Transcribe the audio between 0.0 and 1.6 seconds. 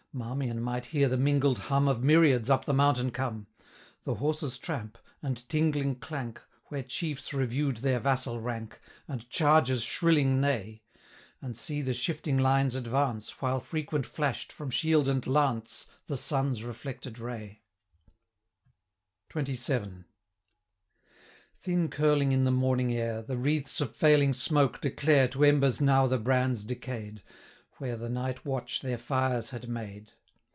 540 Marmion might hear the mingled